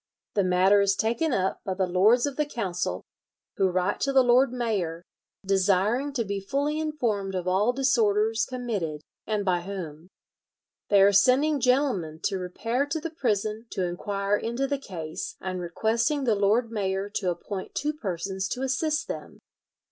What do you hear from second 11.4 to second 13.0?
gentlemen to repair to